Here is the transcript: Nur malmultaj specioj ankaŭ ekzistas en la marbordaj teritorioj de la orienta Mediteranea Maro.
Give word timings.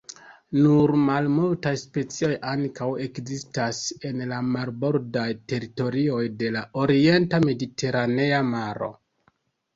Nur 0.59 0.91
malmultaj 1.09 1.73
specioj 1.81 2.29
ankaŭ 2.51 2.87
ekzistas 3.03 3.83
en 4.11 4.25
la 4.33 4.41
marbordaj 4.57 5.27
teritorioj 5.55 6.25
de 6.41 6.51
la 6.57 6.65
orienta 6.87 7.43
Mediteranea 7.47 8.43
Maro. 8.51 8.93